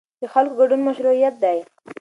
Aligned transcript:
د 0.21 0.23
خلکو 0.33 0.57
ګډون 0.59 0.81
مشروعیت 0.87 1.35
دی 1.43 1.57